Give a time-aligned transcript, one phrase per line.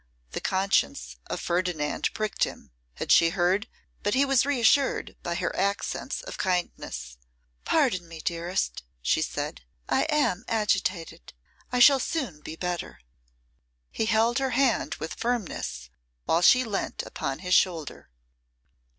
[0.31, 2.71] The conscience of Ferdinand pricked him.
[2.95, 3.67] Had she heard
[4.01, 7.19] But he was reassured by her accents of kindness.
[7.65, 11.33] 'Pardon me, dearest,' she said; 'I am agitated;
[11.71, 13.01] I shall soon be better.'
[13.91, 15.91] He held her hand with firmness
[16.25, 18.09] while she leant upon his shoulder.